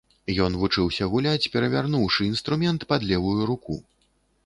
Ён 0.45 0.55
вучыўся 0.61 1.09
гуляць, 1.11 1.51
перавярнуўшы 1.57 2.21
інструмент 2.31 2.89
пад 2.93 3.01
левую 3.15 3.39
руку. 3.55 3.83